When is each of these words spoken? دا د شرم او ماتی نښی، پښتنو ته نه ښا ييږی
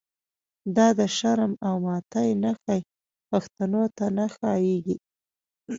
دا 0.75 0.87
د 0.99 1.01
شرم 1.17 1.53
او 1.67 1.75
ماتی 1.85 2.29
نښی، 2.43 2.81
پښتنو 3.29 3.83
ته 3.97 4.05
نه 4.17 4.25
ښا 4.35 4.53
ييږی 4.65 4.97